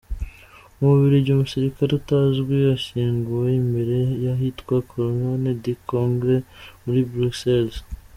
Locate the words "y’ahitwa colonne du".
4.23-5.73